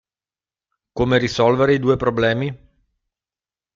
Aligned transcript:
Come 0.93 1.19
risolvere 1.19 1.75
i 1.75 1.79
due 1.79 1.95
problemi? 1.95 2.57